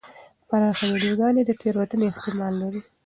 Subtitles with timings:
[0.47, 2.81] پراخه ویډیوګانې د تېروتنې احتمال لري.